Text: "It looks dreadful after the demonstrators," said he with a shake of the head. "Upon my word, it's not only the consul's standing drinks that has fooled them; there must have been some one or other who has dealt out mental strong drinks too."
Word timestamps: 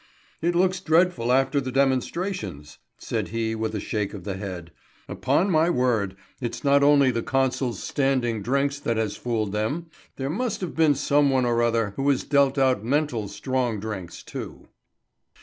"It 0.41 0.55
looks 0.55 0.79
dreadful 0.79 1.31
after 1.31 1.61
the 1.61 1.71
demonstrators," 1.71 2.79
said 2.97 3.27
he 3.27 3.53
with 3.53 3.75
a 3.75 3.79
shake 3.79 4.15
of 4.15 4.23
the 4.23 4.35
head. 4.35 4.71
"Upon 5.07 5.51
my 5.51 5.69
word, 5.69 6.15
it's 6.39 6.63
not 6.63 6.81
only 6.81 7.11
the 7.11 7.21
consul's 7.21 7.83
standing 7.83 8.41
drinks 8.41 8.79
that 8.79 8.97
has 8.97 9.15
fooled 9.15 9.51
them; 9.51 9.91
there 10.15 10.31
must 10.31 10.59
have 10.61 10.75
been 10.75 10.95
some 10.95 11.29
one 11.29 11.45
or 11.45 11.61
other 11.61 11.93
who 11.97 12.09
has 12.09 12.23
dealt 12.23 12.57
out 12.57 12.83
mental 12.83 13.27
strong 13.27 13.79
drinks 13.79 14.23
too." 14.23 14.69